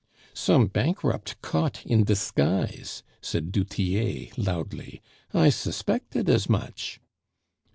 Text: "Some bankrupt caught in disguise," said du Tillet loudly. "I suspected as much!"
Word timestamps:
"Some 0.33 0.65
bankrupt 0.65 1.39
caught 1.43 1.85
in 1.85 2.05
disguise," 2.05 3.03
said 3.21 3.51
du 3.51 3.63
Tillet 3.63 4.35
loudly. 4.35 4.99
"I 5.31 5.51
suspected 5.51 6.27
as 6.27 6.49
much!" 6.49 6.99